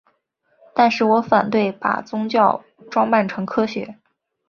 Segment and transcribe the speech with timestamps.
[0.73, 2.59] 但是我反对把宗教
[2.89, 3.99] 装扮成科学。